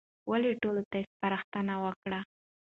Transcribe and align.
والي 0.29 0.51
ټولو 0.61 0.81
ته 0.91 0.97
سپارښتنه 1.09 1.73
وکړه. 1.83 2.19